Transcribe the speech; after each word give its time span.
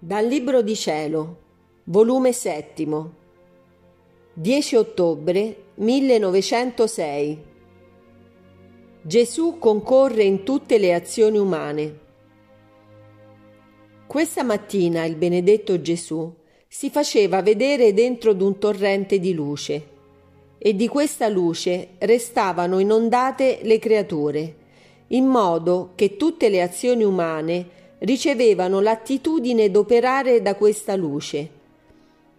Dal 0.00 0.26
Libro 0.26 0.62
di 0.62 0.76
Cielo, 0.76 1.38
volume 1.86 2.32
settimo, 2.32 3.14
10 4.32 4.76
ottobre 4.76 5.56
1906. 5.74 7.38
Gesù 9.02 9.58
concorre 9.58 10.22
in 10.22 10.44
tutte 10.44 10.78
le 10.78 10.94
azioni 10.94 11.36
umane. 11.38 11.98
Questa 14.06 14.44
mattina 14.44 15.04
il 15.04 15.16
benedetto 15.16 15.80
Gesù 15.80 16.32
si 16.68 16.90
faceva 16.90 17.42
vedere 17.42 17.92
dentro 17.92 18.34
d'un 18.34 18.56
torrente 18.58 19.18
di 19.18 19.34
luce 19.34 19.88
e 20.58 20.76
di 20.76 20.86
questa 20.86 21.26
luce 21.26 21.94
restavano 21.98 22.78
inondate 22.78 23.58
le 23.62 23.80
creature, 23.80 24.54
in 25.08 25.26
modo 25.26 25.90
che 25.96 26.16
tutte 26.16 26.48
le 26.48 26.62
azioni 26.62 27.02
umane 27.02 27.78
ricevevano 27.98 28.80
l'attitudine 28.80 29.70
d'operare 29.70 30.40
da 30.42 30.54
questa 30.54 30.94
luce. 30.94 31.50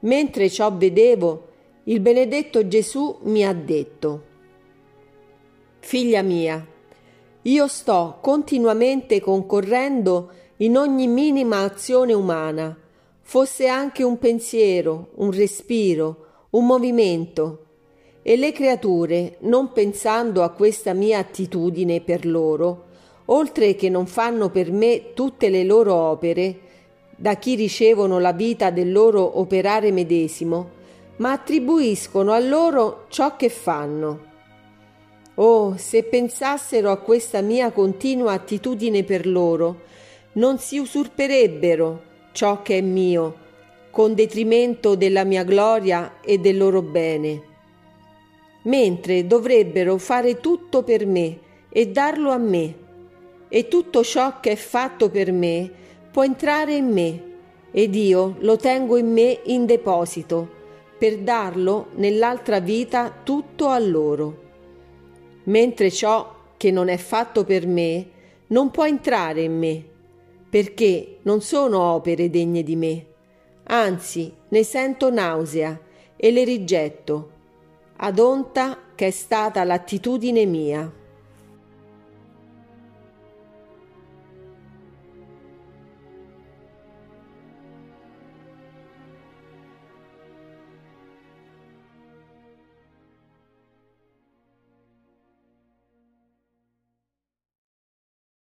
Mentre 0.00 0.50
ciò 0.50 0.74
vedevo, 0.74 1.48
il 1.84 2.00
benedetto 2.00 2.66
Gesù 2.66 3.18
mi 3.22 3.44
ha 3.44 3.52
detto, 3.52 4.32
Figlia 5.80 6.22
mia, 6.22 6.66
io 7.42 7.68
sto 7.68 8.18
continuamente 8.22 9.20
concorrendo 9.20 10.30
in 10.58 10.78
ogni 10.78 11.06
minima 11.06 11.60
azione 11.60 12.14
umana, 12.14 12.74
fosse 13.20 13.66
anche 13.66 14.02
un 14.02 14.18
pensiero, 14.18 15.10
un 15.16 15.30
respiro, 15.30 16.26
un 16.50 16.64
movimento, 16.64 17.64
e 18.22 18.36
le 18.36 18.52
creature, 18.52 19.36
non 19.40 19.72
pensando 19.72 20.42
a 20.42 20.50
questa 20.50 20.94
mia 20.94 21.18
attitudine 21.18 22.00
per 22.00 22.24
loro, 22.24 22.83
oltre 23.26 23.74
che 23.74 23.88
non 23.88 24.06
fanno 24.06 24.50
per 24.50 24.70
me 24.70 25.12
tutte 25.14 25.48
le 25.48 25.64
loro 25.64 25.94
opere, 25.94 26.58
da 27.16 27.36
chi 27.36 27.54
ricevono 27.54 28.18
la 28.18 28.32
vita 28.32 28.70
del 28.70 28.92
loro 28.92 29.38
operare 29.38 29.92
medesimo, 29.92 30.82
ma 31.16 31.32
attribuiscono 31.32 32.32
a 32.32 32.38
loro 32.40 33.06
ciò 33.08 33.36
che 33.36 33.48
fanno. 33.48 34.32
Oh, 35.36 35.76
se 35.76 36.02
pensassero 36.02 36.90
a 36.90 36.98
questa 36.98 37.40
mia 37.40 37.70
continua 37.70 38.32
attitudine 38.32 39.04
per 39.04 39.26
loro, 39.26 39.82
non 40.32 40.58
si 40.58 40.78
usurperebbero 40.78 42.02
ciò 42.32 42.62
che 42.62 42.78
è 42.78 42.80
mio, 42.80 43.42
con 43.90 44.14
detrimento 44.14 44.96
della 44.96 45.24
mia 45.24 45.44
gloria 45.44 46.20
e 46.20 46.38
del 46.38 46.56
loro 46.56 46.82
bene, 46.82 47.42
mentre 48.62 49.26
dovrebbero 49.26 49.98
fare 49.98 50.40
tutto 50.40 50.82
per 50.82 51.06
me 51.06 51.38
e 51.68 51.88
darlo 51.88 52.30
a 52.30 52.38
me 52.38 52.82
e 53.54 53.68
tutto 53.68 54.02
ciò 54.02 54.40
che 54.40 54.50
è 54.50 54.56
fatto 54.56 55.08
per 55.10 55.30
me 55.30 55.70
può 56.10 56.24
entrare 56.24 56.74
in 56.74 56.88
me 56.88 57.22
ed 57.70 57.94
io 57.94 58.34
lo 58.40 58.56
tengo 58.56 58.96
in 58.96 59.12
me 59.12 59.42
in 59.44 59.64
deposito 59.64 60.48
per 60.98 61.18
darlo 61.18 61.90
nell'altra 61.94 62.58
vita 62.58 63.14
tutto 63.22 63.68
a 63.68 63.78
loro. 63.78 64.42
Mentre 65.44 65.92
ciò 65.92 66.34
che 66.56 66.72
non 66.72 66.88
è 66.88 66.96
fatto 66.96 67.44
per 67.44 67.68
me 67.68 68.08
non 68.48 68.72
può 68.72 68.86
entrare 68.86 69.42
in 69.42 69.56
me, 69.56 69.84
perché 70.50 71.18
non 71.22 71.40
sono 71.40 71.80
opere 71.80 72.30
degne 72.30 72.64
di 72.64 72.74
me, 72.74 73.06
anzi 73.66 74.34
ne 74.48 74.64
sento 74.64 75.12
nausea 75.12 75.78
e 76.16 76.32
le 76.32 76.42
rigetto, 76.42 77.30
ad 77.98 78.18
onta 78.18 78.80
che 78.96 79.06
è 79.06 79.10
stata 79.12 79.62
l'attitudine 79.62 80.44
mia. 80.44 81.02